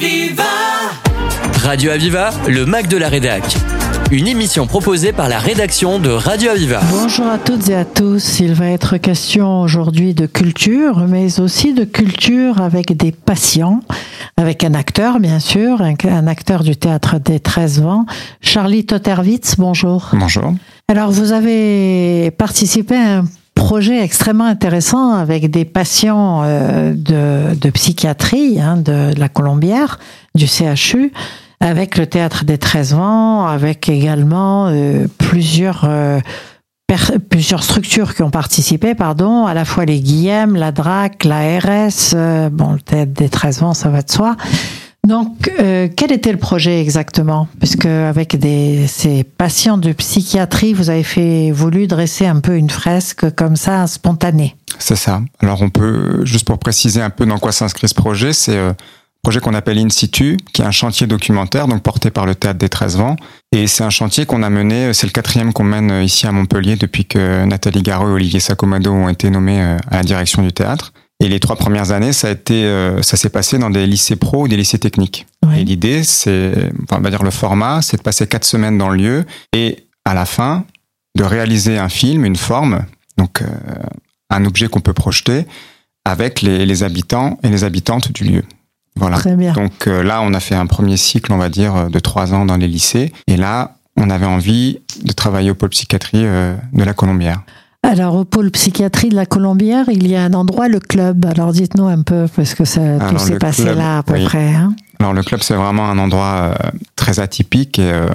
Aviva 0.00 0.44
Radio 1.64 1.90
Aviva, 1.90 2.30
le 2.46 2.64
Mac 2.66 2.86
de 2.86 2.96
la 2.96 3.08
Rédac. 3.08 3.42
Une 4.12 4.28
émission 4.28 4.68
proposée 4.68 5.12
par 5.12 5.28
la 5.28 5.40
rédaction 5.40 5.98
de 5.98 6.08
Radio 6.08 6.50
Aviva. 6.50 6.80
Bonjour 6.92 7.26
à 7.26 7.36
toutes 7.36 7.68
et 7.68 7.74
à 7.74 7.84
tous. 7.84 8.38
Il 8.38 8.54
va 8.54 8.66
être 8.66 8.96
question 8.98 9.60
aujourd'hui 9.60 10.14
de 10.14 10.26
culture, 10.26 10.98
mais 11.08 11.40
aussi 11.40 11.74
de 11.74 11.82
culture 11.82 12.60
avec 12.60 12.96
des 12.96 13.10
patients, 13.10 13.80
avec 14.36 14.62
un 14.62 14.74
acteur, 14.74 15.18
bien 15.18 15.40
sûr, 15.40 15.82
un, 15.82 15.94
un 16.08 16.26
acteur 16.28 16.62
du 16.62 16.76
théâtre 16.76 17.18
des 17.18 17.40
13 17.40 17.80
vents, 17.80 18.06
Charlie 18.40 18.86
Totterwitz. 18.86 19.56
Bonjour. 19.58 20.10
Bonjour. 20.12 20.54
Alors, 20.86 21.10
vous 21.10 21.32
avez 21.32 22.30
participé 22.38 22.94
à 22.94 23.18
un 23.18 23.24
projet 23.58 24.02
extrêmement 24.02 24.44
intéressant 24.44 25.14
avec 25.14 25.50
des 25.50 25.64
patients 25.64 26.42
euh, 26.44 26.94
de, 26.94 27.54
de, 27.56 27.70
psychiatrie 27.70 28.60
hein, 28.60 28.76
de, 28.76 29.12
de, 29.14 29.20
la 29.20 29.28
Colombière, 29.28 29.98
du 30.36 30.46
CHU, 30.46 31.12
avec 31.60 31.98
le 31.98 32.06
théâtre 32.06 32.44
des 32.44 32.56
13 32.56 32.94
vents, 32.94 33.46
avec 33.46 33.88
également 33.88 34.68
euh, 34.68 35.08
plusieurs, 35.18 35.84
euh, 35.84 36.20
plusieurs 37.28 37.64
structures 37.64 38.14
qui 38.14 38.22
ont 38.22 38.30
participé, 38.30 38.94
pardon, 38.94 39.46
à 39.46 39.54
la 39.54 39.64
fois 39.64 39.84
les 39.84 40.00
Guillem, 40.00 40.54
la 40.54 40.70
DRAC, 40.70 41.24
la 41.24 41.58
RS, 41.58 42.14
euh, 42.14 42.50
bon, 42.50 42.72
le 42.72 42.80
théâtre 42.80 43.12
des 43.12 43.28
13 43.28 43.60
vents, 43.60 43.74
ça 43.74 43.88
va 43.88 44.02
de 44.02 44.10
soi. 44.10 44.36
Donc, 45.06 45.50
euh, 45.58 45.88
quel 45.94 46.12
était 46.12 46.32
le 46.32 46.38
projet 46.38 46.80
exactement? 46.80 47.48
Puisque 47.60 47.86
avec 47.86 48.36
ces 48.86 49.24
patients 49.24 49.78
de 49.78 49.92
psychiatrie, 49.92 50.74
vous 50.74 50.90
avez 50.90 51.02
fait 51.02 51.50
voulu 51.50 51.86
dresser 51.86 52.26
un 52.26 52.40
peu 52.40 52.56
une 52.56 52.68
fresque 52.68 53.34
comme 53.34 53.56
ça, 53.56 53.86
spontanée. 53.86 54.54
C'est 54.78 54.96
ça. 54.96 55.22
Alors, 55.40 55.62
on 55.62 55.70
peut 55.70 56.24
juste 56.24 56.46
pour 56.46 56.58
préciser 56.58 57.00
un 57.00 57.10
peu 57.10 57.24
dans 57.24 57.38
quoi 57.38 57.52
s'inscrit 57.52 57.88
ce 57.88 57.94
projet, 57.94 58.32
c'est 58.32 58.56
euh, 58.56 58.70
un 58.70 59.22
projet 59.22 59.40
qu'on 59.40 59.54
appelle 59.54 59.78
In 59.78 59.88
situ, 59.88 60.36
qui 60.52 60.62
est 60.62 60.64
un 60.64 60.70
chantier 60.70 61.06
documentaire, 61.06 61.68
donc 61.68 61.82
porté 61.82 62.10
par 62.10 62.26
le 62.26 62.34
théâtre 62.34 62.58
des 62.58 62.68
13 62.68 62.96
vents. 62.98 63.16
Et 63.50 63.66
c'est 63.66 63.84
un 63.84 63.90
chantier 63.90 64.26
qu'on 64.26 64.42
a 64.42 64.50
mené, 64.50 64.92
c'est 64.92 65.06
le 65.06 65.12
quatrième 65.12 65.52
qu'on 65.52 65.64
mène 65.64 66.02
ici 66.02 66.26
à 66.26 66.32
Montpellier 66.32 66.76
depuis 66.76 67.04
que 67.06 67.44
Nathalie 67.44 67.82
Garot 67.82 68.08
et 68.08 68.12
Olivier 68.12 68.40
Sacomado 68.40 68.92
ont 68.92 69.08
été 69.08 69.30
nommés 69.30 69.60
euh, 69.60 69.76
à 69.90 69.96
la 69.96 70.02
direction 70.02 70.42
du 70.42 70.52
théâtre. 70.52 70.92
Et 71.20 71.28
les 71.28 71.40
trois 71.40 71.56
premières 71.56 71.90
années, 71.90 72.12
ça 72.12 72.28
a 72.28 72.30
été, 72.30 72.64
euh, 72.64 73.02
ça 73.02 73.16
s'est 73.16 73.28
passé 73.28 73.58
dans 73.58 73.70
des 73.70 73.86
lycées 73.86 74.16
pro 74.16 74.44
ou 74.44 74.48
des 74.48 74.56
lycées 74.56 74.78
techniques. 74.78 75.26
Ouais. 75.44 75.60
Et 75.60 75.64
l'idée, 75.64 76.04
c'est, 76.04 76.52
enfin, 76.84 76.98
on 76.98 77.00
va 77.00 77.10
dire 77.10 77.24
le 77.24 77.30
format, 77.30 77.82
c'est 77.82 77.96
de 77.96 78.02
passer 78.02 78.26
quatre 78.26 78.44
semaines 78.44 78.78
dans 78.78 78.88
le 78.88 78.96
lieu 78.96 79.26
et 79.52 79.84
à 80.04 80.14
la 80.14 80.26
fin 80.26 80.64
de 81.16 81.24
réaliser 81.24 81.78
un 81.78 81.88
film, 81.88 82.24
une 82.24 82.36
forme, 82.36 82.84
donc 83.16 83.42
euh, 83.42 83.46
un 84.30 84.44
objet 84.44 84.68
qu'on 84.68 84.80
peut 84.80 84.92
projeter 84.92 85.46
avec 86.04 86.40
les, 86.40 86.64
les, 86.64 86.82
habitants 86.84 87.38
et 87.42 87.48
les 87.48 87.64
habitantes 87.64 88.12
du 88.12 88.24
lieu. 88.24 88.44
Voilà. 88.94 89.16
Très 89.18 89.34
bien. 89.34 89.52
Donc 89.52 89.88
euh, 89.88 90.04
là, 90.04 90.22
on 90.22 90.32
a 90.34 90.40
fait 90.40 90.54
un 90.54 90.66
premier 90.66 90.96
cycle, 90.96 91.32
on 91.32 91.38
va 91.38 91.48
dire, 91.48 91.90
de 91.90 91.98
trois 91.98 92.32
ans 92.32 92.44
dans 92.44 92.56
les 92.56 92.68
lycées. 92.68 93.12
Et 93.26 93.36
là, 93.36 93.78
on 93.98 94.10
avait 94.10 94.26
envie 94.26 94.80
de 95.02 95.12
travailler 95.12 95.50
au 95.50 95.54
pôle 95.54 95.70
psychiatrie 95.70 96.24
euh, 96.24 96.54
de 96.72 96.84
la 96.84 96.94
Colombière. 96.94 97.42
Alors, 97.82 98.16
au 98.16 98.24
pôle 98.24 98.50
psychiatrie 98.50 99.08
de 99.08 99.14
la 99.14 99.24
Colombière, 99.24 99.86
il 99.88 100.06
y 100.06 100.16
a 100.16 100.24
un 100.24 100.34
endroit, 100.34 100.68
le 100.68 100.80
club. 100.80 101.24
Alors, 101.26 101.52
dites-nous 101.52 101.86
un 101.86 102.02
peu, 102.02 102.26
parce 102.34 102.54
que 102.54 102.64
ça, 102.64 102.80
Alors, 102.80 103.12
tout 103.12 103.18
s'est 103.18 103.38
passé 103.38 103.62
club, 103.62 103.78
là 103.78 103.98
à 103.98 104.02
peu 104.02 104.14
oui. 104.14 104.24
près. 104.24 104.54
Hein. 104.54 104.74
Alors 105.00 105.12
le 105.12 105.22
club, 105.22 105.42
c'est 105.42 105.54
vraiment 105.54 105.88
un 105.88 105.98
endroit 105.98 106.54
euh, 106.60 106.70
très 106.96 107.20
atypique. 107.20 107.78
Et, 107.78 107.92
euh, 107.92 108.08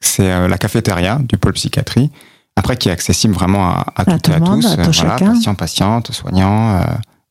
c'est 0.00 0.30
euh, 0.32 0.48
la 0.48 0.56
cafétéria 0.56 1.18
du 1.20 1.36
pôle 1.36 1.52
psychiatrie. 1.52 2.10
Après, 2.56 2.76
qui 2.76 2.88
est 2.88 2.92
accessible 2.92 3.34
vraiment 3.34 3.68
à, 3.68 3.86
à, 3.94 4.04
toutes 4.04 4.22
tout 4.22 4.30
et 4.32 4.34
à 4.34 4.38
monde, 4.40 4.62
tous. 4.62 4.66
à 4.72 4.76
tout 4.76 4.90
voilà, 4.92 4.92
chacun. 4.92 5.32
patients, 5.34 5.54
patientes, 5.54 6.12
soignants, 6.12 6.80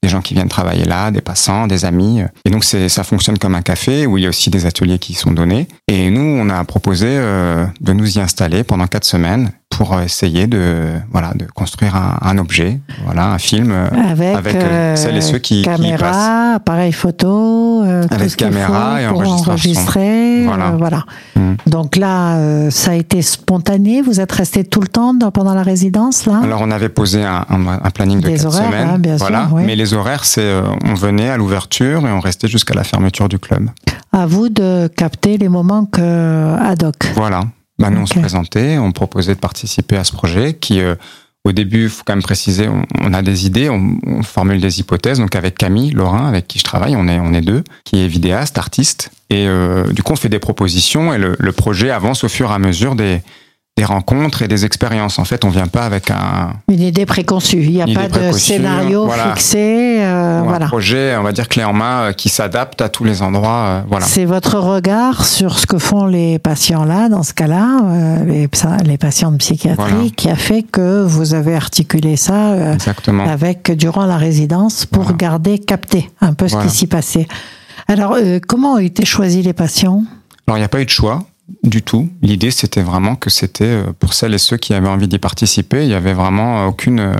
des 0.01 0.09
gens 0.09 0.21
qui 0.21 0.33
viennent 0.33 0.47
travailler 0.49 0.85
là, 0.85 1.11
des 1.11 1.21
passants, 1.21 1.67
des 1.67 1.85
amis. 1.85 2.21
Et 2.45 2.49
donc, 2.49 2.63
c'est, 2.63 2.87
ça 2.89 3.03
fonctionne 3.03 3.37
comme 3.37 3.55
un 3.55 3.61
café 3.61 4.05
où 4.07 4.17
il 4.17 4.23
y 4.23 4.25
a 4.25 4.29
aussi 4.29 4.49
des 4.49 4.65
ateliers 4.65 4.97
qui 4.99 5.13
sont 5.13 5.31
donnés. 5.31 5.67
Et 5.87 6.09
nous, 6.09 6.21
on 6.41 6.49
a 6.49 6.63
proposé 6.63 7.07
euh, 7.09 7.65
de 7.81 7.93
nous 7.93 8.17
y 8.17 8.21
installer 8.21 8.63
pendant 8.63 8.87
quatre 8.87 9.05
semaines 9.05 9.51
pour 9.69 9.99
essayer 10.01 10.47
de 10.47 10.87
voilà 11.11 11.31
de 11.35 11.45
construire 11.45 11.95
un, 11.95 12.17
un 12.23 12.37
objet, 12.39 12.79
voilà 13.05 13.31
un 13.31 13.37
film 13.37 13.71
euh, 13.71 13.87
Avec, 14.09 14.35
avec 14.35 14.55
euh, 14.55 14.95
celles 14.95 15.15
et 15.15 15.21
ceux 15.21 15.37
qui, 15.37 15.61
qui 15.61 15.61
y 15.61 15.63
caméra, 15.63 16.55
appareil 16.55 16.91
photo, 16.91 17.83
euh, 17.83 18.03
tout 18.07 18.13
Avec 18.15 18.31
ce 18.31 18.35
caméra 18.35 18.99
et 19.01 19.07
pour 19.07 19.21
enregistrer. 19.21 20.43
Voilà. 20.45 20.69
euh, 20.69 20.77
voilà. 20.77 21.05
Mm. 21.35 21.53
Donc 21.67 21.95
là, 21.97 22.37
euh, 22.37 22.71
ça 22.71 22.91
a 22.91 22.95
été 22.95 23.21
spontané. 23.21 24.01
Vous 24.01 24.19
êtes 24.19 24.31
resté 24.31 24.63
tout 24.63 24.81
le 24.81 24.87
temps 24.87 25.13
pendant 25.31 25.53
la 25.53 25.63
résidence 25.63 26.25
là? 26.25 26.41
Alors 26.43 26.61
on 26.63 26.71
avait 26.71 26.89
posé 26.89 27.23
un, 27.23 27.45
un, 27.49 27.67
un 27.67 27.89
planning 27.91 28.21
de 28.21 28.25
Des 28.27 28.33
quatre 28.33 28.47
horaires, 28.47 28.65
semaines, 28.65 28.89
hein, 28.95 28.97
bien 28.97 29.17
sûr, 29.17 29.27
voilà. 29.27 29.49
oui. 29.51 29.63
Mais 29.65 29.75
les 29.75 29.88
horaires, 29.93 30.25
c'est 30.25 30.41
euh, 30.41 30.63
on 30.85 30.93
venait 30.93 31.29
à 31.29 31.37
l'ouverture 31.37 32.07
et 32.07 32.11
on 32.11 32.19
restait 32.19 32.47
jusqu'à 32.47 32.73
la 32.73 32.83
fermeture 32.83 33.29
du 33.29 33.39
club. 33.39 33.69
À 34.11 34.25
vous 34.25 34.49
de 34.49 34.87
capter 34.87 35.37
les 35.37 35.49
moments 35.49 35.85
que 35.85 36.55
ad 36.59 36.83
hoc. 36.83 36.95
Voilà. 37.15 37.43
Bah, 37.77 37.89
nous 37.89 38.01
on 38.01 38.05
se 38.05 38.19
présentait, 38.19 38.77
on 38.77 38.91
proposait 38.91 39.35
de 39.35 39.39
participer 39.39 39.95
à 39.95 40.03
ce 40.03 40.11
projet 40.11 40.53
qui, 40.53 40.81
euh, 40.81 40.95
au 41.45 41.53
début, 41.53 41.87
faut 41.87 42.03
quand 42.05 42.13
même 42.13 42.21
préciser, 42.23 42.67
on, 42.67 42.83
on 43.01 43.13
a 43.13 43.21
des 43.21 43.45
idées, 43.45 43.69
on, 43.69 43.97
on 44.05 44.21
formule 44.23 44.59
des 44.59 44.81
hypothèses. 44.81 45.19
Donc 45.19 45.35
avec 45.35 45.57
Camille 45.57 45.91
Laurin, 45.91 46.27
avec 46.27 46.47
qui 46.47 46.59
je 46.59 46.65
travaille, 46.65 46.95
on 46.97 47.07
est 47.07 47.19
on 47.19 47.33
est 47.33 47.41
deux, 47.41 47.63
qui 47.85 48.03
est 48.03 48.07
vidéaste, 48.07 48.57
artiste, 48.57 49.11
et 49.29 49.47
euh, 49.47 49.91
du 49.93 50.03
coup 50.03 50.11
on 50.13 50.17
fait 50.17 50.27
des 50.29 50.39
propositions 50.39 51.13
et 51.13 51.17
le, 51.17 51.37
le 51.39 51.51
projet 51.53 51.89
avance 51.89 52.25
au 52.25 52.29
fur 52.29 52.51
et 52.51 52.53
à 52.53 52.59
mesure 52.59 52.95
des 52.95 53.21
des 53.79 53.85
rencontres 53.85 54.41
et 54.41 54.49
des 54.49 54.65
expériences. 54.65 55.19
En 55.19 55.23
fait, 55.23 55.45
on 55.45 55.49
vient 55.49 55.67
pas 55.67 55.83
avec 55.85 56.11
un, 56.11 56.51
Une 56.67 56.81
idée 56.81 57.05
préconçue. 57.05 57.63
Il 57.63 57.71
n'y 57.71 57.81
a 57.81 57.85
pas 57.87 58.09
de 58.09 58.33
scénario 58.33 59.05
voilà. 59.05 59.33
fixé. 59.35 59.99
euh, 60.01 60.41
ou 60.41 60.43
un 60.43 60.49
voilà. 60.49 60.65
projet, 60.67 61.15
on 61.15 61.23
va 61.23 61.31
dire 61.31 61.47
clé 61.47 61.63
en 61.63 61.71
main, 61.71 61.99
euh, 62.01 62.11
qui 62.11 62.27
s'adapte 62.27 62.81
à 62.81 62.89
tous 62.89 63.05
les 63.05 63.21
endroits. 63.21 63.63
euh, 63.67 63.81
voilà. 63.87 64.05
C'est 64.05 64.25
votre 64.25 64.59
regard 64.59 65.23
sur 65.25 65.57
ce 65.59 65.65
que 65.65 65.77
font 65.77 66.07
les 66.07 66.39
patients 66.39 66.83
là, 66.83 67.07
dans 67.07 67.23
ce 67.23 67.33
cas-là, 67.33 67.79
euh, 67.85 68.25
les, 68.83 68.97
patients 68.97 69.31
de 69.31 69.37
psychiatrie, 69.37 69.91
Voilà. 69.93 70.09
qui 70.13 70.29
a 70.29 70.35
fait 70.35 70.63
que 70.63 71.01
vous 71.03 71.33
avez 71.33 71.55
articulé 71.55 72.17
ça 72.17 72.55
avec 73.29 73.71
durant 73.71 74.05
la 74.05 74.17
résidence 74.17 74.85
pour 74.85 75.03
Voilà. 75.03 75.17
garder, 75.17 75.57
capter 75.57 76.11
un 76.19 76.33
peu 76.33 76.49
ce 76.49 76.55
Voilà. 76.55 76.69
qui 76.69 76.75
s'y 76.75 76.87
passait. 76.87 77.27
Alors, 77.87 78.17
comment 78.45 78.73
ont 78.73 78.77
été 78.79 79.05
choisis 79.05 79.41
les 79.45 79.53
patients? 79.53 80.03
Alors, 80.47 80.57
il 80.57 80.59
n'y 80.61 80.65
a 80.65 80.69
pas 80.69 80.81
eu 80.81 80.85
de 80.85 80.89
choix 80.89 81.23
du 81.63 81.81
tout. 81.81 82.09
L'idée, 82.21 82.51
c'était 82.51 82.81
vraiment 82.81 83.15
que 83.15 83.29
c'était 83.29 83.63
euh, 83.65 83.83
pour 83.97 84.13
celles 84.13 84.33
et 84.33 84.37
ceux 84.37 84.57
qui 84.57 84.73
avaient 84.73 84.87
envie 84.89 85.07
d'y 85.07 85.19
participer. 85.19 85.83
Il 85.83 85.89
y 85.89 85.93
avait 85.93 86.13
vraiment 86.13 86.65
aucune. 86.67 86.99
euh, 86.99 87.13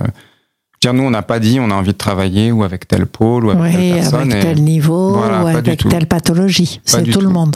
je 0.82 0.88
veux 0.88 0.94
dire, 0.94 1.02
nous, 1.02 1.08
on 1.08 1.12
n'a 1.12 1.22
pas 1.22 1.40
dit 1.40 1.60
on 1.60 1.72
a 1.72 1.74
envie 1.76 1.92
de 1.92 1.98
travailler 1.98 2.52
ou 2.52 2.64
avec 2.64 2.88
tel 2.88 3.06
pôle 3.06 3.46
ou 3.48 3.50
avec 3.52 3.64
Oui, 3.64 3.72
telle 3.90 3.94
personne. 3.96 4.32
avec 4.32 4.44
et- 4.44 4.48
tel 4.48 4.64
niveau 4.64 5.14
Voilà, 5.14 5.44
ou 5.44 5.48
avec 5.48 5.88
telle 5.90 6.08
pathologie. 6.08 6.80
C'est 6.86 7.04
tout, 7.04 7.20
le 7.22 7.30
monde. 7.30 7.56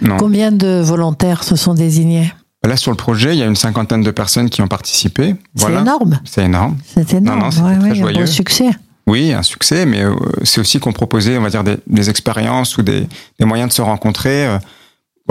Non. 0.00 0.16
Combien 0.16 0.50
de 0.52 0.80
volontaires 0.82 1.44
se 1.44 1.54
sont 1.56 1.74
désignés? 1.74 2.32
Là, 2.64 2.76
sur 2.76 2.92
le 2.92 2.96
projet, 2.96 3.34
il 3.34 3.38
y 3.40 3.42
a 3.42 3.46
une 3.46 3.56
cinquantaine 3.56 4.02
de 4.02 4.10
personnes 4.12 4.48
qui 4.48 4.62
ont 4.62 4.68
participé. 4.68 5.34
C'est 5.56 5.62
Voilà. 5.62 5.80
énorme. 5.80 6.20
C'est 6.24 6.44
énorme. 6.44 6.78
C'est 6.86 7.12
énorme. 7.14 7.40
non, 7.40 7.46
Ouais, 7.46 7.50
très 7.50 7.62
ouais, 7.62 7.72
un 7.74 7.88
beau 7.88 7.94
joyeux. 7.94 8.26
succès. 8.26 8.70
Oui, 9.08 9.32
un 9.32 9.42
succès, 9.42 9.84
mais 9.84 10.02
euh, 10.04 10.14
c'est 10.44 10.60
aussi 10.60 10.78
qu'on 10.78 10.92
proposait, 10.92 11.36
on 11.36 11.42
va 11.42 11.50
dire, 11.50 11.64
des, 11.64 11.76
des 11.88 12.08
expériences 12.08 12.78
ou 12.78 12.82
des, 12.82 13.08
des 13.40 13.44
moyens 13.44 13.68
de 13.70 13.74
se 13.74 13.82
rencontrer. 13.82 14.46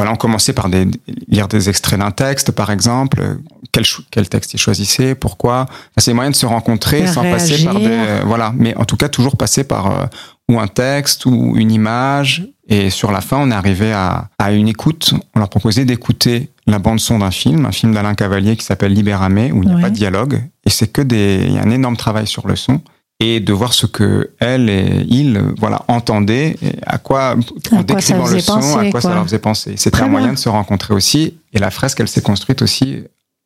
Voilà, 0.02 0.14
on 0.14 0.16
commençait 0.16 0.54
par 0.54 0.68
des, 0.68 0.88
lire 1.28 1.48
des 1.48 1.70
extraits 1.70 2.00
d'un 2.00 2.10
texte, 2.12 2.52
par 2.52 2.72
exemple. 2.72 3.38
Quel, 3.72 3.86
quel 4.10 4.28
texte 4.28 4.54
ils 4.56 4.58
choisissaient, 4.60 5.14
pourquoi? 5.14 5.62
Enfin, 5.70 5.78
c'est 5.98 6.10
des 6.12 6.16
moyens 6.16 6.36
de 6.36 6.40
se 6.40 6.48
rencontrer 6.48 7.06
sans 7.06 7.22
passer 7.22 7.64
par 7.64 7.76
des. 7.76 7.86
euh, 7.88 8.22
voilà, 8.26 8.52
mais 8.58 8.76
en 8.78 8.86
tout 8.86 8.98
cas, 8.98 9.10
toujours 9.10 9.38
passer 9.38 9.64
par 9.64 9.92
euh, 9.92 10.06
ou 10.50 10.60
un 10.60 10.68
texte 10.68 11.26
ou 11.28 11.54
une 11.56 11.72
image. 11.72 12.48
Et 12.68 12.90
sur 12.90 13.12
la 13.12 13.22
fin, 13.22 13.38
on 13.38 13.52
est 13.52 13.54
arrivé 13.54 13.92
à, 13.94 14.30
à 14.40 14.52
une 14.52 14.68
écoute. 14.68 15.14
On 15.36 15.40
leur 15.40 15.50
proposait 15.50 15.86
d'écouter 15.86 16.50
la 16.68 16.80
bande-son 16.80 17.20
d'un 17.20 17.32
film, 17.32 17.66
un 17.66 17.72
film 17.72 17.94
d'Alain 17.94 18.16
Cavalier 18.16 18.56
qui 18.58 18.66
s'appelle 18.66 18.94
Libéramé, 18.94 19.52
où 19.52 19.62
il 19.62 19.68
n'y 19.68 19.74
a 19.74 19.76
Ouais. 19.76 19.82
pas 19.84 19.90
de 19.92 19.96
dialogue. 19.96 20.42
Et 20.66 20.70
c'est 20.72 20.88
que 20.88 21.02
des. 21.02 21.44
Il 21.46 21.54
y 21.54 21.58
a 21.58 21.62
un 21.64 21.70
énorme 21.70 21.98
travail 21.98 22.26
sur 22.28 22.48
le 22.48 22.56
son 22.56 22.82
et 23.22 23.40
de 23.40 23.54
voir 23.54 23.74
ce 23.74 23.86
que 23.86 24.32
elle 24.40 24.70
et 24.70 25.06
il 25.08 25.40
voilà 25.60 25.84
entendaient 25.88 26.58
à 26.86 26.98
quoi 26.98 27.36
en 27.72 27.84
décrivant 27.84 28.28
le 28.28 28.40
son 28.40 28.56
penser, 28.56 28.74
à 28.74 28.82
quoi, 28.82 28.92
quoi. 28.92 29.02
ça 29.02 29.14
leur 29.14 29.24
faisait 29.24 29.40
penser 29.40 29.74
c'était 29.78 30.02
un 30.02 30.08
moyen 30.08 30.28
bien. 30.28 30.34
de 30.34 30.40
se 30.40 30.50
rencontrer 30.50 30.94
aussi 30.94 31.36
et 31.54 31.60
la 31.60 31.70
fresque 31.70 32.00
elle 32.00 32.08
s'est 32.08 32.22
construite 32.22 32.64
aussi 32.64 33.04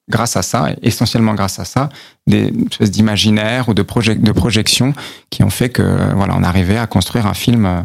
grâce 0.10 0.38
à 0.38 0.44
ça 0.44 0.72
et 0.72 0.88
essentiellement 0.88 1.34
grâce 1.34 1.60
à 1.60 1.66
ça 1.66 1.90
des 2.26 2.54
espèces 2.72 2.92
d'imaginaire 2.92 3.68
ou 3.68 3.74
de 3.74 3.84
de 3.84 4.32
projection 4.32 4.94
qui 5.30 5.44
ont 5.44 5.50
fait 5.50 5.70
que 5.70 6.14
voilà 6.16 6.36
on 6.38 6.44
arrivait 6.44 6.78
à 6.78 6.88
construire 6.88 7.28
un 7.28 7.34
film 7.34 7.66
euh, 7.66 7.82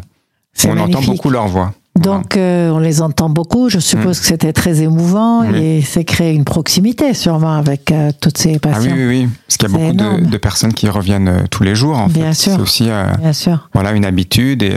où 0.63 0.67
on 0.69 0.77
entend 0.77 1.01
beaucoup 1.01 1.29
leur 1.29 1.47
voix 1.47 1.73
Donc, 2.01 2.37
euh, 2.37 2.69
on 2.71 2.79
les 2.79 3.01
entend 3.01 3.29
beaucoup. 3.29 3.69
Je 3.69 3.79
suppose 3.79 4.17
Mm. 4.17 4.21
que 4.21 4.25
c'était 4.27 4.53
très 4.53 4.81
émouvant 4.81 5.41
Oui. 5.41 5.57
et 5.63 5.81
c'est 5.81 6.03
créé 6.03 6.33
une 6.33 6.43
proximité 6.45 7.13
sûrement 7.13 7.53
avec 7.57 7.91
euh, 7.91 8.11
toutes 8.19 8.37
ces 8.37 8.49
ah 8.49 8.53
oui 8.53 8.59
patients. 8.59 8.91
oui 8.95 9.05
oui 9.07 9.29
parce 9.47 9.57
qu'il 9.57 9.69
y 9.69 9.89
a 9.89 9.93
beaucoup 9.93 10.25
de, 10.29 10.37
personnes 10.37 10.73
qui 10.73 10.89
reviennent 10.89 11.27
euh, 11.27 11.39
tous 11.49 11.63
les 11.63 11.75
jours 11.75 11.97
en 11.97 12.07
Bien 12.07 12.27
fait 12.27 12.33
sûr. 12.33 12.53
c'est 12.55 12.61
aussi 12.61 12.89
euh, 12.89 13.05
Bien 13.19 13.33
sûr. 13.33 13.69
voilà 13.73 13.91
une 13.91 14.05
habitude 14.05 14.63
et, 14.63 14.73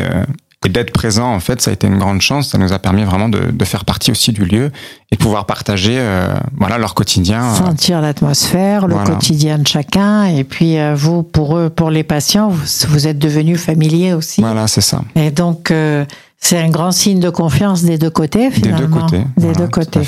et 0.66 0.68
d'être 0.68 0.92
présent 0.92 1.32
en 1.34 1.40
fait 1.40 1.60
ça 1.60 1.70
a 1.70 1.74
été 1.74 1.86
une 1.86 1.98
grande 1.98 2.20
chance 2.20 2.48
ça 2.50 2.58
nous 2.58 2.72
a 2.72 2.78
permis 2.78 3.04
vraiment 3.04 3.28
de, 3.28 3.50
de 3.52 3.64
faire 3.64 3.84
partie 3.84 4.10
aussi 4.10 4.32
du 4.32 4.44
lieu 4.44 4.70
et 5.10 5.16
de 5.16 5.20
pouvoir 5.20 5.46
partager 5.46 5.96
euh, 5.98 6.28
voilà 6.56 6.78
leur 6.78 6.94
quotidien 6.94 7.52
Sentir 7.54 8.00
l'atmosphère, 8.00 8.86
le 8.86 8.96
quotidien 8.96 9.58
de 9.58 9.66
chacun. 9.66 10.24
Et 10.24 10.42
puis, 10.44 10.78
euh, 10.78 10.94
vous, 10.96 11.22
pour 11.22 11.56
eux, 11.58 11.70
pour 11.70 11.90
les 11.90 12.02
patients, 12.02 12.48
vous, 12.48 12.62
vous 12.88 13.06
êtes 13.06 13.18
devenus 13.18 13.60
familiers 13.60 14.12
aussi. 14.14 14.40
voilà 14.40 14.66
c'est 14.66 14.80
ça 14.80 15.02
Et 15.14 15.30
donc, 15.30 15.70
euh, 15.70 16.04
C'est 16.46 16.58
un 16.58 16.68
grand 16.68 16.92
signe 16.92 17.20
de 17.20 17.30
confiance 17.30 17.84
des 17.84 17.96
deux 17.96 18.10
côtés, 18.10 18.50
Des 18.50 18.60
deux 18.60 18.66
finalement. 18.76 19.00
côtés. 19.00 19.16
Des 19.38 19.46
Voilà, 19.46 19.58
deux 19.60 19.66
côtés. 19.68 20.00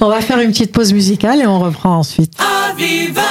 On 0.00 0.08
va 0.08 0.20
faire 0.20 0.40
une 0.40 0.50
petite 0.50 0.72
pause 0.72 0.92
musicale 0.92 1.40
et 1.40 1.46
on 1.46 1.60
reprend 1.60 1.98
ensuite. 1.98 2.32
Aviva! 2.72 3.22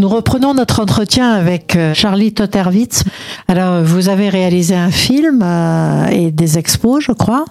Nous 0.00 0.08
reprenons 0.08 0.54
notre 0.54 0.80
entretien 0.80 1.30
avec 1.30 1.76
euh, 1.76 1.92
Charlie 1.92 2.32
Totterwitz. 2.32 3.04
Alors, 3.48 3.84
vous 3.84 4.08
avez 4.08 4.30
réalisé 4.30 4.74
un 4.74 4.90
film 4.90 5.40
euh, 5.42 6.06
et 6.06 6.30
des 6.30 6.56
expos, 6.56 7.04
je 7.04 7.12
crois. 7.12 7.44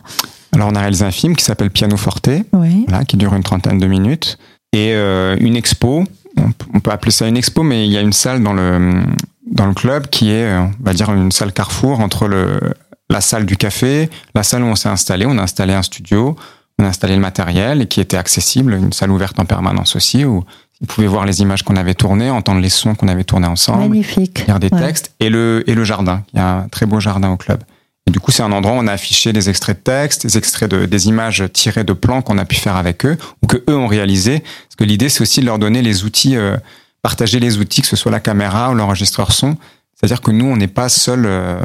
Alors, 0.54 0.69
on 0.72 0.74
a 0.75 0.80
réalisé 0.80 1.06
un 1.06 1.12
film 1.12 1.36
qui 1.36 1.46
s'appelle 1.46 1.69
Piano 1.69 1.96
Forte, 1.96 2.28
Oui. 2.54 2.86
voilà, 2.88 3.06
qui 3.06 3.18
dure 3.18 3.36
une 3.36 3.44
trentaine 3.44 3.78
de 3.78 3.86
minutes, 3.86 4.40
et 4.74 4.94
euh, 4.96 5.38
une 5.40 5.56
expo. 5.56 6.04
On 6.74 6.80
peut- 6.80 6.90
appeler 6.90 7.12
ça 7.12 7.28
une 7.28 7.38
expo, 7.38 7.62
mais 7.62 7.86
il 7.86 7.92
y 7.94 7.98
a 7.98 8.01
une 8.01 8.13
salle 8.13 8.42
dans 8.42 8.54
le 8.54 9.04
dans 9.52 9.68
le 9.68 9.75
club 9.75 10.07
qui 10.07 10.31
est, 10.31 10.52
on 10.57 10.72
va 10.81 10.94
dire, 10.94 11.12
une 11.13 11.31
salle 11.31 11.52
carrefour 11.54 12.00
entre 12.00 12.28
le 12.28 12.60
la 13.12 13.21
salle 13.21 13.45
du 13.45 13.57
café, 13.57 14.09
la 14.33 14.42
salle 14.42 14.64
où 14.64 14.68
on 14.68 14.76
s'est 14.76 14.90
installé. 14.90 15.28
On 15.28 15.38
a 15.38 15.44
installé 15.44 15.74
un 15.74 15.83
studio, 15.83 16.35
on 16.80 16.83
a 16.83 16.88
installé 16.88 17.14
le 17.14 17.21
matériel 17.21 17.83
et 17.83 17.85
qui 17.88 18.00
était 18.02 18.18
accessible, 18.18 18.74
une 18.74 18.92
salle 18.94 19.12
ouverte 19.12 19.40
en 19.40 19.45
permanence 19.45 19.95
aussi 19.95 20.26
où 20.26 20.44
vous 20.81 20.88
pouvez 20.88 21.07
voir 21.07 21.26
les 21.26 21.42
images 21.42 21.64
qu'on 21.64 21.76
avait 21.76 21.94
tournées, 21.94 22.30
entendre 22.30 22.62
les 22.62 22.69
sons 22.69 22.95
qu'on 22.95 23.07
avait 23.09 23.24
tournés 23.26 23.48
ensemble. 23.48 23.80
Magnifique. 23.90 24.45
lire 24.48 24.59
des 24.59 24.69
Ouais. 24.71 24.80
textes 24.80 25.12
et 25.19 25.30
le 25.30 25.64
et 25.68 25.76
le 25.76 25.83
jardin. 25.83 26.24
Il 26.33 26.38
y 26.38 26.42
a 26.42 26.50
un 26.59 26.68
très 26.69 26.86
beau 26.86 27.00
jardin 27.00 27.30
au 27.31 27.38
club. 27.38 27.62
Et 28.07 28.12
du 28.12 28.19
coup, 28.19 28.31
c'est 28.31 28.42
un 28.44 28.52
endroit 28.52 28.74
où 28.74 28.78
on 28.78 28.88
a 28.88 28.94
affiché 28.94 29.33
des 29.33 29.50
extraits 29.50 29.78
de 29.80 29.83
textes, 29.83 30.26
des 30.26 30.38
extraits 30.38 30.71
de 30.71 30.86
des 30.86 31.07
images 31.07 31.44
tirées 31.54 31.83
de 31.83 31.94
plans 31.94 32.21
qu'on 32.21 32.38
a 32.38 32.45
pu 32.45 32.56
faire 32.56 32.76
avec 32.78 33.06
eux 33.06 33.18
ou 33.44 33.48
que 33.48 33.57
eux 33.69 33.76
ont 33.76 33.88
réalisé. 33.88 34.40
Parce 34.40 34.76
que 34.78 34.83
l'idée, 34.86 35.09
c'est 35.09 35.21
aussi 35.21 35.42
de 35.42 35.45
leur 35.45 35.59
donner 35.59 35.81
les 35.81 36.06
outils, 36.06 36.36
euh, 36.38 36.56
partager 37.02 37.40
les 37.40 37.57
outils, 37.57 37.81
que 37.81 37.88
ce 37.88 37.95
soit 37.95 38.12
la 38.12 38.19
caméra 38.21 38.71
ou 38.71 38.74
l'enregistreur 38.76 39.31
son. 39.31 39.57
C'est-à-dire 39.95 40.21
que 40.21 40.31
nous, 40.31 40.45
on 40.45 40.56
n'est 40.57 40.68
pas 40.68 40.88
seul. 40.90 41.26
euh, 41.26 41.59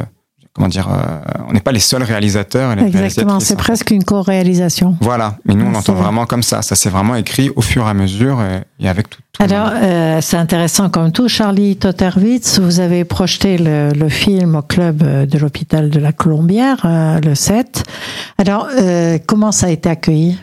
comment 0.55 0.69
dire 0.69 0.89
euh, 0.89 1.21
On 1.49 1.53
n'est 1.53 1.61
pas 1.61 1.73
les 1.73 1.81
seuls 1.81 2.03
réalisateurs. 2.03 2.73
Et 2.73 2.77
les 2.77 2.87
Exactement, 2.87 3.41
c'est 3.41 3.57
presque 3.57 3.91
une 3.91 4.05
co-réalisation. 4.05 4.97
Voilà, 5.01 5.37
mais 5.45 5.55
nous 5.55 5.67
on 5.67 5.71
l'entend 5.73 5.95
vraiment 5.95 6.27
comme 6.27 6.43
ça. 6.43 6.63
Ça 6.63 6.77
s'est 6.77 6.91
vraiment 6.91 7.17
écrit 7.17 7.51
au 7.57 7.61
fur 7.61 7.87
et 7.87 7.91
à 7.91 7.95
mesure 7.95 8.41
et, 8.43 8.63
et 8.83 8.89
avec 8.89 9.11
tout. 9.11 9.21
tout 9.33 9.43
Alors, 9.43 9.71
euh, 9.75 10.21
c'est 10.21 10.37
intéressant 10.37 10.91
comme 10.91 11.13
tout. 11.13 11.29
Charlie 11.29 11.77
Totterwitz, 11.77 12.61
vous 12.61 12.81
avez 12.81 13.05
projeté 13.05 13.59
le, 13.59 13.91
le 13.93 14.09
film 14.09 14.55
au 14.55 14.63
club 14.63 15.03
euh, 15.03 15.27
de 15.27 15.39
l'hôpital 15.39 15.91
de 15.91 15.99
la 15.99 16.13
Colombière, 16.13 16.83
euh, 16.85 17.21
le 17.21 17.35
7. 17.35 17.85
Alors, 18.39 18.69
euh, 18.79 19.19
comment 19.27 19.53
ça 19.53 19.67
a 19.67 19.71
été 19.71 19.89
accueilli? 19.89 20.39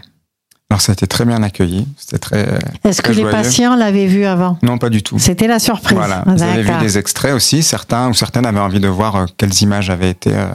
Alors 0.72 0.80
ça 0.80 0.92
a 0.92 0.94
été 0.94 1.06
très 1.06 1.26
bien 1.26 1.44
accueilli. 1.44 1.86
C'était 1.98 2.18
très. 2.18 2.48
Est-ce 2.86 3.02
que 3.02 3.12
les 3.12 3.24
patients 3.26 3.76
l'avaient 3.76 4.06
vu 4.08 4.24
avant? 4.26 4.58
Non, 4.64 4.78
pas 4.78 4.90
du 4.90 5.04
tout. 5.04 5.20
C'était 5.20 5.48
la 5.48 5.60
surprise. 5.60 5.98
Voilà, 5.98 6.24
vous 6.26 6.42
avez 6.42 6.62
vu 6.64 6.72
des 6.80 6.98
extraits 6.98 7.34
aussi. 7.34 7.62
Certains 7.62 8.08
ou 8.10 8.14
certaines 8.14 8.46
avaient 8.46 8.60
envie 8.62 8.80
de 8.80 8.88
voir 8.88 9.16
euh, 9.18 9.26
quelles 9.36 9.62
images 9.62 9.90
avaient 9.90 10.12
été 10.12 10.32
euh, 10.34 10.48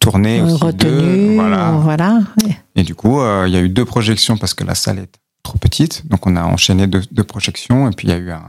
tournées 0.00 0.40
Euh, 0.42 0.46
d'eux. 0.46 0.54
Retenus, 0.56 1.36
Voilà. 1.36 1.70
voilà. 1.82 2.18
Et 2.76 2.82
du 2.82 2.94
coup, 2.94 3.20
euh, 3.20 3.44
il 3.48 3.54
y 3.54 3.56
a 3.56 3.60
eu 3.60 3.70
deux 3.70 3.86
projections 3.86 4.36
parce 4.36 4.52
que 4.52 4.64
la 4.64 4.74
salle 4.74 4.98
est 4.98 5.08
trop 5.42 5.56
petite, 5.56 6.06
donc 6.08 6.26
on 6.26 6.36
a 6.36 6.42
enchaîné 6.44 6.86
deux, 6.86 7.02
deux 7.10 7.24
projections 7.24 7.88
et 7.88 7.92
puis 7.92 8.08
il 8.08 8.10
y 8.10 8.14
a 8.14 8.18
eu 8.18 8.30
un 8.32 8.42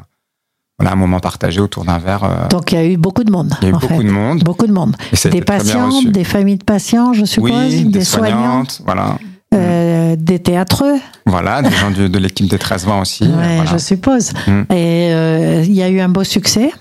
voilà 0.78 0.92
un 0.92 0.96
moment 0.98 1.22
partagé 1.22 1.62
autour 1.62 1.86
d'un 1.86 1.98
verre. 2.00 2.26
euh, 2.26 2.48
Donc, 2.50 2.74
il 2.74 2.76
y 2.76 2.78
a 2.78 2.86
eu 2.86 2.98
beaucoup 2.98 3.24
de 3.24 3.32
monde. 3.32 3.56
il 3.62 3.64
y 3.64 3.68
a 3.68 3.70
eu 3.70 3.72
beaucoup 3.72 3.88
fait. 3.88 4.04
de 4.04 4.10
monde. 4.12 4.44
Beaucoup 4.44 4.68
de 4.68 4.74
monde. 4.74 4.98
Des 5.32 5.42
patients, 5.42 6.02
des 6.04 6.26
familles 6.26 6.58
de 6.58 6.66
patients, 6.66 7.14
je 7.14 7.24
suppose, 7.24 7.50
oui, 7.52 7.84
des, 7.86 8.00
des, 8.00 8.04
soignants, 8.04 8.36
soignantes, 8.66 8.82
voilà, 8.84 9.18
euh, 9.56 10.16
des 10.18 10.40
théâtreux, 10.40 11.00
voilà, 11.26 11.62
des 11.62 11.72
gens 11.72 11.92
de 11.92 12.18
l'équipe 12.18 12.48
des 12.48 12.58
13-20 12.58 13.02
aussi. 13.02 13.24
ouais, 13.24 13.56
voilà. 13.56 13.66
je 13.66 13.78
suppose. 13.78 14.32
Mm. 14.48 14.62
Et 14.72 15.14
euh, 15.14 15.64
il 15.66 15.74
y 15.74 15.84
a 15.84 15.90
eu 15.90 16.00
un 16.00 16.10
beau 16.10 16.24
succès. 16.24 16.72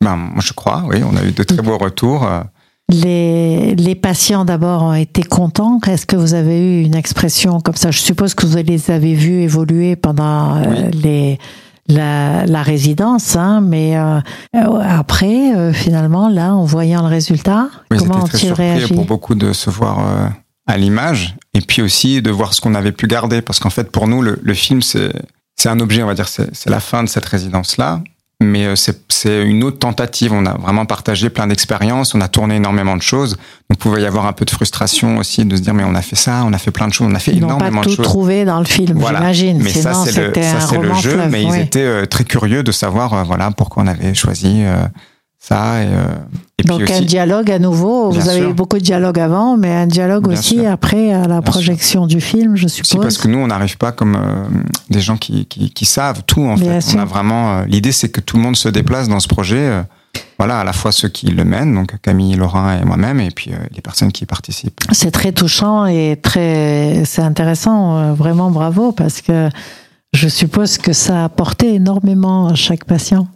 Ben, 0.00 0.16
moi, 0.16 0.42
je 0.44 0.52
crois, 0.52 0.84
oui, 0.88 1.02
on 1.04 1.16
a 1.16 1.24
eu 1.24 1.32
de 1.32 1.42
très 1.42 1.62
beaux 1.62 1.78
retours. 1.78 2.26
Les, 2.92 3.74
les 3.74 3.94
patients 3.94 4.44
d'abord 4.44 4.82
ont 4.82 4.94
été 4.94 5.22
contents. 5.22 5.80
Est-ce 5.86 6.04
que 6.04 6.16
vous 6.16 6.34
avez 6.34 6.58
eu 6.58 6.82
une 6.82 6.94
expression 6.94 7.60
comme 7.60 7.76
ça? 7.76 7.90
Je 7.90 8.00
suppose 8.00 8.34
que 8.34 8.44
vous 8.44 8.56
les 8.56 8.90
avez 8.90 9.14
vus 9.14 9.42
évoluer 9.42 9.96
pendant 9.96 10.56
euh, 10.56 10.90
les, 10.92 11.38
la, 11.88 12.44
la, 12.44 12.62
résidence, 12.62 13.36
hein, 13.36 13.60
mais 13.62 13.96
euh, 13.96 14.20
après, 14.54 15.54
euh, 15.56 15.72
finalement, 15.72 16.28
là, 16.28 16.54
en 16.54 16.64
voyant 16.64 17.02
le 17.02 17.08
résultat, 17.08 17.68
oui, 17.90 17.98
comment 17.98 18.24
ont-ils 18.24 18.52
réagi 18.52 18.92
Pour 18.92 19.06
beaucoup 19.06 19.34
de 19.34 19.52
se 19.52 19.70
voir 19.70 20.30
à 20.72 20.76
l'image, 20.76 21.36
et 21.54 21.60
puis 21.60 21.82
aussi 21.82 22.22
de 22.22 22.30
voir 22.30 22.54
ce 22.54 22.60
qu'on 22.60 22.74
avait 22.74 22.92
pu 22.92 23.06
garder, 23.06 23.42
parce 23.42 23.58
qu'en 23.60 23.70
fait, 23.70 23.90
pour 23.90 24.08
nous, 24.08 24.22
le, 24.22 24.38
le 24.42 24.54
film, 24.54 24.82
c'est 24.82 25.12
un 25.66 25.80
objet, 25.80 26.02
on 26.02 26.06
va 26.06 26.14
dire, 26.14 26.28
c'est 26.28 26.70
la 26.70 26.80
fin 26.80 27.04
de 27.04 27.08
cette 27.08 27.26
résidence-là 27.26 28.02
mais 28.42 28.66
euh, 28.66 28.74
c'est 28.76 29.44
une 29.44 29.64
autre 29.64 29.78
tentative. 29.78 30.32
On 30.32 30.44
a 30.44 30.54
vraiment 30.54 30.84
partagé 30.84 31.30
plein 31.30 31.46
d'expériences, 31.46 32.14
on 32.14 32.20
a 32.20 32.28
tourné 32.28 32.56
énormément 32.56 32.96
de 32.96 33.02
choses. 33.02 33.36
Donc, 33.70 33.78
pouvait 33.78 34.02
y 34.02 34.06
avoir 34.06 34.26
un 34.26 34.32
peu 34.32 34.44
de 34.44 34.50
frustration 34.50 35.18
aussi 35.18 35.44
de 35.44 35.56
se 35.56 35.62
dire 35.62 35.74
mais 35.74 35.84
on 35.84 35.94
a 35.94 36.02
fait 36.02 36.16
ça, 36.16 36.42
on 36.44 36.52
a 36.52 36.58
fait 36.58 36.70
plein 36.70 36.88
de 36.88 36.92
choses, 36.92 37.08
on 37.10 37.14
a 37.14 37.18
fait 37.18 37.34
énormément 37.34 37.80
de 37.80 37.86
choses. 37.86 37.96
Tout 37.96 38.02
trouvé 38.02 38.44
dans 38.44 38.58
le 38.58 38.64
film, 38.64 39.00
j'imagine. 39.00 39.62
Mais 39.62 39.70
ça 39.70 39.94
c'est 39.94 40.16
le, 40.16 40.88
le, 40.88 40.94
jeu. 40.94 41.18
mais 41.30 41.42
ils 41.42 41.56
étaient 41.56 41.80
euh, 41.80 42.06
très 42.06 42.24
curieux 42.24 42.62
de 42.62 42.72
savoir 42.72 43.14
euh, 43.14 43.22
voilà 43.22 43.50
pourquoi 43.50 43.82
on 43.84 43.86
avait 43.86 44.14
choisi 44.14 44.62
ça. 45.38 45.82
Et, 45.82 45.86
et 46.64 46.68
Donc 46.68 46.82
aussi, 46.82 46.92
un 46.94 47.00
dialogue 47.02 47.50
à 47.50 47.58
nouveau. 47.58 48.10
Vous 48.10 48.28
avez 48.28 48.48
eu 48.48 48.52
beaucoup 48.52 48.78
de 48.78 48.82
dialogue 48.82 49.18
avant, 49.18 49.56
mais 49.56 49.70
un 49.72 49.86
dialogue 49.86 50.28
Bien 50.28 50.38
aussi 50.38 50.56
sûr. 50.60 50.70
après 50.70 51.12
à 51.12 51.20
la 51.22 51.26
Bien 51.26 51.42
projection 51.42 52.02
sûr. 52.02 52.06
du 52.06 52.20
film, 52.20 52.56
je 52.56 52.68
suppose. 52.68 52.88
Si 52.90 52.96
parce 52.98 53.18
que 53.18 53.28
nous, 53.28 53.38
on 53.38 53.46
n'arrive 53.48 53.76
pas 53.78 53.92
comme 53.92 54.16
euh, 54.16 54.44
des 54.90 55.00
gens 55.00 55.16
qui, 55.16 55.46
qui, 55.46 55.70
qui, 55.70 55.84
savent 55.84 56.22
tout. 56.26 56.42
En 56.42 56.54
Bien 56.54 56.80
fait, 56.80 56.96
on 56.96 57.00
a 57.00 57.04
vraiment. 57.04 57.58
Euh, 57.58 57.64
L'idée, 57.66 57.92
c'est 57.92 58.08
que 58.08 58.20
tout 58.20 58.36
le 58.36 58.42
monde 58.42 58.56
se 58.56 58.68
déplace 58.68 59.08
dans 59.08 59.20
ce 59.20 59.28
projet. 59.28 59.56
euh, 59.58 59.82
voilà, 60.38 60.60
à 60.60 60.64
la 60.64 60.72
fois 60.72 60.92
ceux 60.92 61.08
qui 61.08 61.26
le 61.26 61.44
mènent, 61.44 61.74
donc 61.74 61.94
Camille, 62.02 62.34
Laurent 62.34 62.70
et 62.72 62.84
moi-même, 62.84 63.20
et 63.20 63.30
puis 63.30 63.52
les 63.74 63.80
personnes 63.80 64.10
qui 64.12 64.24
y 64.24 64.26
participent. 64.26 64.80
C'est 64.92 65.10
très 65.12 65.32
touchant 65.32 65.86
et 65.86 66.18
très, 66.20 67.02
c'est 67.06 67.22
intéressant. 67.22 68.12
Vraiment 68.14 68.50
bravo 68.50 68.90
parce 68.92 69.22
que 69.22 69.48
je 70.12 70.28
suppose 70.28 70.78
que 70.78 70.92
ça 70.92 71.22
a 71.22 71.24
apporté 71.24 71.74
énormément 71.74 72.48
à 72.48 72.54
chaque 72.54 72.84
patient. 72.84 73.28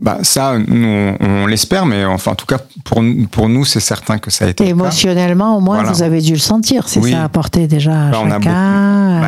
Bah 0.00 0.18
ça, 0.22 0.56
nous, 0.58 0.86
on, 0.86 1.16
on 1.20 1.46
l'espère, 1.46 1.84
mais 1.84 2.04
enfin, 2.04 2.30
en 2.30 2.34
tout 2.36 2.46
cas, 2.46 2.58
pour, 2.84 3.02
pour 3.32 3.48
nous, 3.48 3.64
c'est 3.64 3.80
certain 3.80 4.18
que 4.18 4.30
ça 4.30 4.44
a 4.44 4.48
été. 4.48 4.64
Et 4.64 4.68
émotionnellement, 4.68 5.56
au 5.56 5.60
moins, 5.60 5.78
Voilà. 5.78 5.90
vous 5.92 6.02
avez 6.02 6.20
dû 6.20 6.32
le 6.34 6.38
sentir, 6.38 6.88
si 6.88 7.00
Oui. 7.00 7.10
ça 7.10 7.22
a 7.22 7.24
apporté 7.24 7.66
déjà 7.66 8.06
à 8.06 8.10
Bah, 8.10 8.20
on 8.22 8.30
a. 8.30 8.38
Bah, 8.38 8.50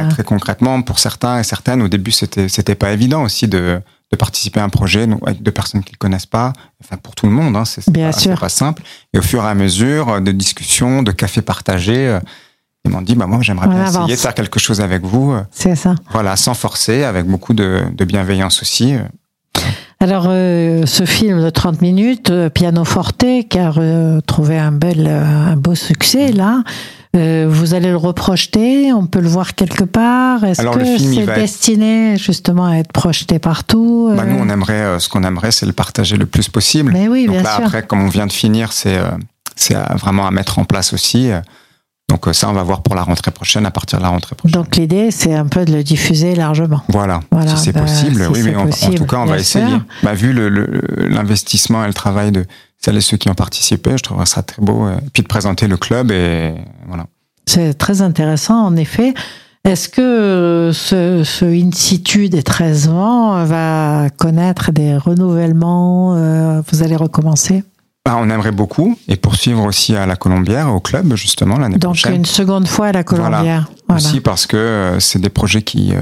euh, 0.04 0.08
très 0.10 0.22
concrètement, 0.22 0.80
pour 0.82 1.00
certains 1.00 1.40
et 1.40 1.42
certaines, 1.42 1.82
au 1.82 1.88
début, 1.88 2.12
c'était 2.12 2.48
c'était 2.48 2.76
pas 2.76 2.92
évident 2.92 3.22
aussi 3.24 3.48
de, 3.48 3.80
de 4.12 4.16
participer 4.16 4.60
à 4.60 4.64
un 4.64 4.68
projet 4.68 5.08
avec 5.26 5.42
deux 5.42 5.50
personnes 5.50 5.82
qu'ils 5.82 5.98
connaissent 5.98 6.26
pas. 6.26 6.52
Enfin, 6.84 6.96
pour 7.02 7.16
tout 7.16 7.26
le 7.26 7.32
monde, 7.32 7.56
hein, 7.56 7.64
c'est 7.64 7.80
c'est 7.80 7.90
Bien 7.92 8.10
pas, 8.12 8.18
sûr. 8.18 8.32
c'est 8.34 8.40
pas 8.40 8.48
simple. 8.48 8.82
Et 9.12 9.18
au 9.18 9.22
fur 9.22 9.42
et 9.44 9.48
à 9.48 9.54
mesure 9.54 10.08
euh, 10.08 10.20
de 10.20 10.30
discussions, 10.30 11.02
de 11.02 11.10
cafés 11.10 11.42
partagés, 11.42 12.06
euh, 12.06 12.20
ils 12.84 12.92
m'ont 12.92 13.02
dit, 13.02 13.16
bah 13.16 13.26
moi, 13.26 13.40
j'aimerais 13.42 13.66
On 13.66 13.70
bien 13.70 13.80
avance. 13.80 13.96
essayer 14.04 14.14
de 14.14 14.20
faire 14.20 14.34
quelque 14.34 14.60
chose 14.60 14.80
avec 14.80 15.02
vous. 15.02 15.34
c'est 15.50 15.74
ça. 15.74 15.96
Voilà, 16.12 16.36
sans 16.36 16.54
forcer, 16.54 17.02
avec 17.02 17.26
beaucoup 17.26 17.54
de, 17.54 17.80
de 17.92 18.04
bienveillance 18.04 18.62
aussi. 18.62 18.94
Alors, 20.02 20.24
euh, 20.28 20.86
ce 20.86 21.04
film 21.04 21.42
de 21.44 21.50
30 21.50 21.82
minutes, 21.82 22.30
euh, 22.30 22.48
Piano 22.48 22.84
Forte, 22.86 23.22
qui 23.50 23.58
a 23.58 23.70
euh, 23.76 24.20
trouvé 24.22 24.56
un 24.58 24.72
bel, 24.72 25.06
euh, 25.06 25.22
un 25.52 25.56
beau 25.56 25.74
succès 25.74 26.32
là, 26.32 26.62
vous 27.12 27.74
allez 27.74 27.90
le 27.90 27.96
reprojeter 27.96 28.92
On 28.92 29.04
peut 29.06 29.18
le 29.20 29.28
voir 29.28 29.56
quelque 29.56 29.82
part 29.82 30.44
Est-ce 30.44 30.62
que 30.62 30.96
c'est 30.96 31.16
être- 31.22 31.34
destiné 31.34 32.16
justement 32.16 32.66
à 32.66 32.76
être 32.76 32.92
projeté 32.92 33.40
partout 33.40 34.12
Bah, 34.16 34.24
nous, 34.24 34.38
on 34.38 34.48
aimerait, 34.48 34.98
ce 35.00 35.08
qu'on 35.08 35.24
aimerait, 35.24 35.50
c'est 35.50 35.66
le 35.66 35.72
partager 35.72 36.16
le 36.16 36.26
plus 36.26 36.48
possible. 36.48 36.92
Mais 36.92 37.08
oui, 37.08 37.26
Donc 37.26 37.34
bien 37.34 37.42
là, 37.42 37.56
sûr. 37.56 37.64
après, 37.64 37.82
comme 37.82 38.00
on 38.02 38.08
vient 38.08 38.26
de 38.28 38.32
finir, 38.32 38.72
c'est 38.72 38.96
c'est 39.56 39.74
vraiment 40.00 40.26
à 40.26 40.30
mettre 40.30 40.60
en 40.60 40.64
place 40.64 40.92
aussi. 40.94 41.30
Donc 42.10 42.26
euh, 42.26 42.32
ça, 42.32 42.50
on 42.50 42.52
va 42.52 42.62
voir 42.64 42.82
pour 42.82 42.94
la 42.96 43.02
rentrée 43.02 43.30
prochaine, 43.30 43.64
à 43.66 43.70
partir 43.70 43.98
de 43.98 44.02
la 44.02 44.10
rentrée 44.10 44.34
prochaine. 44.34 44.60
Donc 44.60 44.76
l'idée, 44.76 45.10
c'est 45.12 45.32
un 45.34 45.46
peu 45.46 45.64
de 45.64 45.72
le 45.72 45.82
diffuser 45.84 46.34
largement. 46.34 46.82
Voilà, 46.88 47.20
Voilà, 47.30 47.56
si 47.56 47.64
c'est 47.64 47.72
bah, 47.72 47.82
possible. 47.82 48.20
si 48.24 48.30
oui, 48.32 48.42
mais 48.44 48.56
on- 48.56 48.62
en 48.62 48.94
tout 48.94 49.06
cas, 49.06 49.18
on 49.18 49.26
va 49.26 49.38
essayer. 49.38 49.76
Bah, 50.02 50.12
vu 50.12 50.32
le- 50.32 50.48
le- 50.48 50.82
l'investissement 51.08 51.84
et 51.84 51.86
le 51.86 51.94
travail 51.94 52.32
de 52.32 52.44
celles 52.78 52.96
et 52.96 53.00
ceux 53.00 53.16
qui 53.16 53.28
ont 53.30 53.34
participé, 53.34 53.92
je 53.96 54.02
trouverais 54.02 54.26
ça 54.26 54.42
très 54.42 54.60
beau. 54.60 54.86
euh, 54.86 54.96
Et 55.06 55.10
puis 55.12 55.22
de 55.22 55.28
présenter 55.28 55.68
le 55.68 55.76
club 55.76 56.10
et 56.10 56.52
voilà. 56.88 57.06
C'est 57.46 57.74
très 57.74 58.02
intéressant, 58.02 58.56
en 58.66 58.74
effet. 58.76 59.14
Est-ce 59.64 59.88
que 59.88 60.00
euh, 60.00 60.72
ce, 60.72 61.22
ce 61.22 61.44
in 61.44 61.70
situ 61.72 62.28
des 62.28 62.42
13 62.42 62.88
ans 62.88 63.44
va 63.44 64.08
connaître 64.16 64.72
des 64.72 64.96
renouvellements 64.96 66.14
Vous 66.70 66.82
allez 66.82 66.96
recommencer? 66.96 67.62
Bah, 68.04 68.16
on 68.18 68.30
aimerait 68.30 68.52
beaucoup 68.52 68.96
et 69.08 69.16
poursuivre 69.16 69.62
aussi 69.64 69.94
à 69.94 70.06
la 70.06 70.16
Colombière, 70.16 70.72
au 70.74 70.80
club, 70.80 71.14
justement, 71.16 71.58
l'année 71.58 71.76
Donc 71.76 71.92
prochaine. 71.96 72.14
une 72.14 72.24
seconde 72.24 72.66
fois 72.66 72.86
à 72.88 72.92
la 72.92 73.04
Colombière. 73.04 73.70
Voilà. 73.88 74.02
Aussi 74.02 74.20
parce 74.20 74.46
que 74.46 74.56
euh, 74.56 75.00
c'est 75.00 75.18
des 75.18 75.28
projets 75.28 75.60
qui, 75.62 75.92
euh, 75.94 76.00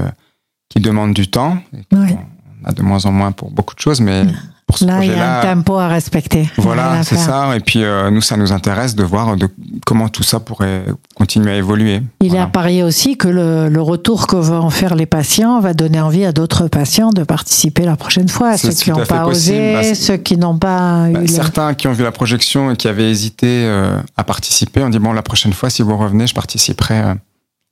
qui 0.69 0.79
demandent 0.79 1.13
du 1.13 1.27
temps. 1.29 1.57
Et 1.73 1.95
Ouais. 1.95 2.17
On 2.63 2.69
a 2.69 2.71
de 2.73 2.81
moins 2.81 3.05
en 3.05 3.11
moins 3.11 3.31
pour 3.31 3.51
beaucoup 3.51 3.73
de 3.75 3.79
choses, 3.79 3.99
mais 4.01 4.25
pour 4.67 4.77
ce 4.77 4.85
Là, 4.85 5.03
il 5.03 5.11
y 5.11 5.13
a 5.15 5.39
un 5.39 5.41
tempo 5.55 5.77
à 5.77 5.87
respecter. 5.87 6.49
Voilà, 6.57 7.03
c'est 7.03 7.17
ça. 7.17 7.55
Et 7.55 7.59
puis 7.59 7.83
euh, 7.83 8.09
nous, 8.11 8.21
ça 8.21 8.37
nous 8.37 8.51
intéresse 8.51 8.95
de 8.95 9.03
voir 9.03 9.35
de 9.37 9.49
comment 9.89 10.07
tout 10.07 10.21
ça 10.21 10.39
pourrait 10.39 10.85
continuer 11.15 11.51
à 11.51 11.55
évoluer. 11.55 12.01
Il 12.21 12.27
est 12.27 12.29
Voilà. 12.29 12.45
parier 12.45 12.83
aussi 12.83 13.17
que 13.17 13.27
le, 13.27 13.69
le 13.69 13.81
retour 13.81 14.27
que 14.27 14.35
vont 14.35 14.69
faire 14.69 14.93
les 14.93 15.07
patients 15.07 15.59
va 15.61 15.73
donner 15.73 15.99
envie 15.99 16.25
à 16.25 16.31
d'autres 16.31 16.67
patients 16.67 17.09
de 17.09 17.23
participer 17.23 17.85
la 17.85 17.95
prochaine 17.95 18.29
fois. 18.29 18.55
Ceux 18.55 18.69
qui 18.69 18.91
n'ont 18.91 19.03
pas 19.03 19.23
possible. 19.23 19.57
osé, 19.57 19.73
Bah, 19.73 19.95
ceux 19.95 20.17
qui 20.17 20.37
n'ont 20.37 20.59
pas 20.59 21.09
eu 21.09 21.13
le- 21.21 21.27
certains 21.27 21.73
qui 21.73 21.87
ont 21.87 21.93
vu 21.93 22.03
la 22.03 22.11
projection 22.11 22.69
et 22.69 22.75
qui 22.75 22.87
avaient 22.87 23.09
hésité 23.09 23.47
euh, 23.65 23.99
à 24.15 24.23
participer 24.23 24.83
ont 24.83 24.89
dit 24.89 24.99
bon 24.99 25.11
la 25.11 25.23
prochaine 25.23 25.53
fois 25.53 25.71
si 25.71 25.81
vous 25.81 25.97
revenez 25.97 26.27
je 26.27 26.35
participerai. 26.35 26.99
euh. 26.99 27.13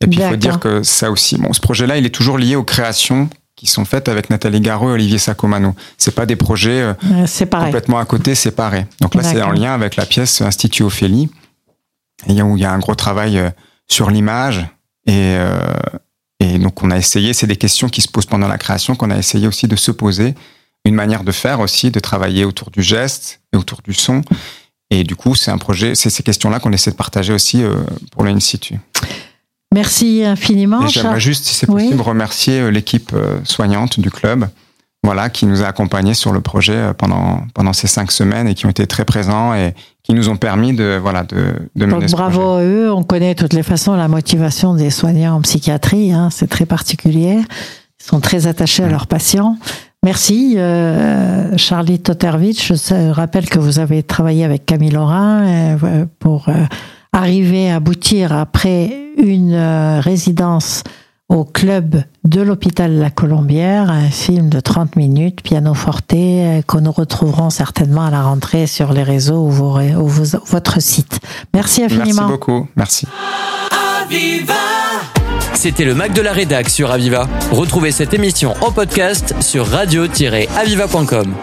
Et 0.02 0.08
puis 0.08 0.20
il 0.20 0.28
faut 0.28 0.36
dire 0.36 0.60
que 0.60 0.82
ça 0.82 1.12
aussi 1.12 1.38
bon 1.38 1.54
ce 1.54 1.60
projet-là 1.62 1.98
il 1.98 2.06
est 2.08 2.10
toujours 2.16 2.40
lié 2.40 2.56
aux 2.56 2.64
créations 2.64 3.30
qui 3.56 3.68
sont 3.68 3.86
faites 3.86 4.10
avec 4.10 4.30
Nathalie 4.32 4.62
Garot 4.62 4.90
et 4.90 4.94
Olivier 4.94 5.18
Sacomano. 5.20 5.74
C'est 5.98 6.14
pas 6.14 6.26
des 6.26 6.36
projets 6.36 6.82
euh, 6.82 6.94
complètement 7.50 7.98
à 8.00 8.06
côté 8.06 8.34
séparés. 8.36 8.86
Donc 9.02 9.14
là 9.14 9.22
c'est 9.24 9.42
en 9.42 9.52
lien 9.52 9.74
avec 9.76 9.96
la 9.96 10.06
pièce 10.06 10.42
Institut 10.42 10.84
Ophélie 10.84 11.30
et 12.26 12.42
où 12.42 12.58
il 12.58 12.62
y 12.62 12.66
a 12.66 12.72
un 12.72 12.80
gros 12.80 12.96
travail 12.96 13.38
euh, 13.38 13.50
sur 13.88 14.10
l'image 14.10 14.68
et 15.06 15.36
euh, 15.38 15.60
et 16.40 16.60
donc 16.60 16.84
on 16.84 16.92
a 16.92 16.98
essayé 16.98 17.34
c'est 17.34 17.48
des 17.48 17.56
questions 17.56 17.90
qui 17.90 18.02
se 18.02 18.08
posent 18.08 18.26
pendant 18.26 18.48
la 18.48 18.58
création 18.58 18.96
qu'on 18.96 19.10
a 19.12 19.18
essayé 19.18 19.48
aussi 19.48 19.68
de 19.68 19.76
se 19.76 19.92
poser 19.92 20.36
une 20.86 20.96
manière 20.96 21.24
de 21.24 21.32
faire 21.32 21.60
aussi, 21.60 21.92
de 21.92 22.00
travailler 22.00 22.46
autour 22.46 22.72
du 22.72 22.82
geste 22.82 23.42
et 23.54 23.58
autour 23.58 23.82
du 23.84 23.94
son. 23.94 24.22
Et 24.90 25.04
du 25.04 25.18
coup, 25.18 25.36
c'est 25.36 25.52
un 25.52 25.58
projet, 25.58 25.96
c'est 25.96 26.10
ces 26.10 26.24
questions-là 26.24 26.60
qu'on 26.60 26.72
essaie 26.72 26.92
de 26.92 26.96
partager 26.96 27.34
aussi 27.34 27.62
euh, 27.62 27.76
pour 28.12 28.24
le 28.24 28.30
In 28.30 28.40
situ. 28.40 28.80
Merci 29.74 30.24
infiniment. 30.24 30.88
J'aimerais 30.88 31.20
juste, 31.20 31.44
si 31.46 31.56
c'est 31.56 31.70
Oui. 31.70 31.84
possible, 31.84 32.02
remercier 32.02 32.62
euh, 32.62 32.70
l'équipe 32.70 33.14
soignante 33.44 34.00
du 34.00 34.10
club, 34.10 34.48
voilà, 35.04 35.30
qui 35.30 35.46
nous 35.46 35.62
a 35.62 35.68
accompagnés 35.68 36.14
sur 36.14 36.32
le 36.32 36.40
projet 36.40 36.94
pendant 36.98 37.46
pendant 37.54 37.74
ces 37.74 37.88
cinq 37.88 38.12
semaines 38.12 38.48
et 38.48 38.56
qui 38.56 38.66
ont 38.66 38.70
été 38.70 38.88
très 38.88 39.04
présents 39.04 39.54
et 39.54 39.74
qui 40.08 40.14
nous 40.14 40.30
ont 40.30 40.38
permis 40.38 40.74
de 40.74 40.98
voilà 41.02 41.24
de, 41.24 41.54
de 41.76 41.86
mener 41.86 42.00
Donc 42.00 42.10
ce 42.10 42.16
bravo 42.16 42.40
projet. 42.42 42.64
à 42.64 42.68
eux. 42.68 42.92
On 42.94 43.04
connaît 43.04 43.34
de 43.36 43.40
toutes 43.40 43.54
les 43.54 43.64
façons 43.64 43.94
la 43.94 44.08
motivation 44.08 44.74
des 44.74 44.90
soignants 44.90 45.36
en 45.36 45.42
psychiatrie. 45.42 46.14
hein, 46.14 46.30
c'est 46.32 46.48
très 46.48 46.66
particulier. 46.66 47.40
Ils 48.00 48.04
sont 48.06 48.22
très 48.22 48.48
attachés 48.48 48.84
à 48.84 48.90
leurs 48.90 49.08
patients. 49.08 49.58
Merci, 50.04 50.54
euh, 50.58 51.58
Charlie 51.58 52.00
Totervich. 52.00 52.72
Je 52.72 53.12
rappelle 53.12 53.50
que 53.50 53.60
vous 53.60 53.80
avez 53.80 54.02
travaillé 54.04 54.46
avec 54.46 54.66
Camille 54.66 54.92
Laurin 54.92 55.42
euh, 55.84 56.06
pour 56.20 56.48
euh, 56.48 56.54
arriver 57.12 57.70
à 57.70 57.76
aboutir 57.76 58.32
après 58.32 58.96
une 59.18 59.54
euh, 59.54 60.00
résidence 60.00 60.84
au 61.30 61.44
club 61.44 62.02
de 62.24 62.42
l'hôpital 62.42 62.94
La 62.94 63.10
Colombière, 63.10 63.90
un 63.92 64.10
film 64.10 64.50
de 64.50 64.60
30 64.60 64.96
minutes, 64.96 65.42
piano 65.42 65.74
forte, 65.74 66.14
euh, 66.14 66.62
que 66.66 66.78
nous 66.78 66.92
retrouverons 66.92 67.50
certainement 67.50 68.06
à 68.06 68.12
la 68.12 68.22
rentrée 68.24 68.66
sur 68.68 68.94
les 68.94 69.04
réseaux 69.04 69.46
ou, 69.46 69.50
vos 69.50 69.72
ré- 69.72 69.96
ou 69.96 70.08
vos- 70.08 70.40
votre 70.48 70.82
site. 70.82 71.20
Merci 71.54 71.82
Merci 71.82 71.96
infiniment. 72.02 72.28
beaucoup, 72.30 72.68
merci. 72.76 73.08
C'était 75.54 75.84
le 75.86 75.96
Mac 75.96 76.14
de 76.14 76.22
la 76.22 76.32
Rédac 76.32 76.70
sur 76.70 76.92
Aviva. 76.92 77.28
Retrouvez 77.52 77.92
cette 77.92 78.14
émission 78.14 78.54
en 78.62 78.72
podcast 78.72 79.36
sur 79.42 79.68
radio-aviva.com. 79.68 81.34